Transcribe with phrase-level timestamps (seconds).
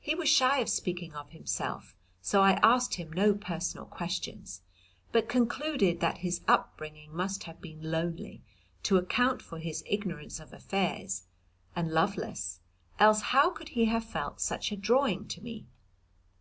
[0.00, 4.62] He was shy of speaking of himself so I asked him no personal questions,
[5.10, 8.44] but concluded that his upbringing must have been lonely,
[8.84, 11.24] to account for his ignorance of affairs,
[11.74, 12.60] and loveless,
[13.00, 15.66] else how could he have felt such a drawing to me?